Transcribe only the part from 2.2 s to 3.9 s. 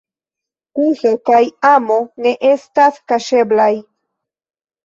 ne estas kaŝeblaj.